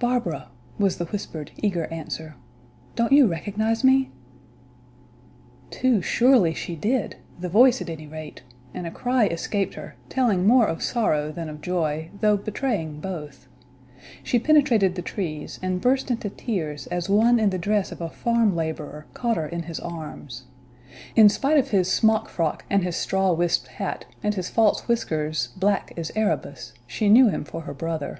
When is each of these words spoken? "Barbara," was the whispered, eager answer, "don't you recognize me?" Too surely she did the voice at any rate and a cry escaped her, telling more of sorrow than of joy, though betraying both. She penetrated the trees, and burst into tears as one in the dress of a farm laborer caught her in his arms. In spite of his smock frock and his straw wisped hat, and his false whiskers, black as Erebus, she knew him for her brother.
"Barbara," 0.00 0.48
was 0.76 0.98
the 0.98 1.04
whispered, 1.04 1.52
eager 1.58 1.84
answer, 1.92 2.34
"don't 2.96 3.12
you 3.12 3.28
recognize 3.28 3.84
me?" 3.84 4.10
Too 5.70 6.02
surely 6.02 6.52
she 6.52 6.74
did 6.74 7.14
the 7.38 7.48
voice 7.48 7.80
at 7.80 7.88
any 7.88 8.08
rate 8.08 8.42
and 8.74 8.88
a 8.88 8.90
cry 8.90 9.26
escaped 9.28 9.74
her, 9.74 9.94
telling 10.08 10.48
more 10.48 10.66
of 10.66 10.82
sorrow 10.82 11.30
than 11.30 11.48
of 11.48 11.60
joy, 11.60 12.10
though 12.22 12.36
betraying 12.36 12.98
both. 12.98 13.46
She 14.24 14.40
penetrated 14.40 14.96
the 14.96 15.02
trees, 15.02 15.60
and 15.62 15.80
burst 15.80 16.10
into 16.10 16.28
tears 16.28 16.88
as 16.88 17.08
one 17.08 17.38
in 17.38 17.50
the 17.50 17.56
dress 17.56 17.92
of 17.92 18.00
a 18.00 18.10
farm 18.10 18.56
laborer 18.56 19.06
caught 19.14 19.36
her 19.36 19.46
in 19.46 19.62
his 19.62 19.78
arms. 19.78 20.46
In 21.14 21.28
spite 21.28 21.56
of 21.58 21.70
his 21.70 21.88
smock 21.88 22.28
frock 22.28 22.64
and 22.68 22.82
his 22.82 22.96
straw 22.96 23.32
wisped 23.32 23.68
hat, 23.68 24.06
and 24.24 24.34
his 24.34 24.50
false 24.50 24.88
whiskers, 24.88 25.50
black 25.56 25.92
as 25.96 26.10
Erebus, 26.16 26.74
she 26.84 27.08
knew 27.08 27.28
him 27.28 27.44
for 27.44 27.60
her 27.60 27.74
brother. 27.74 28.18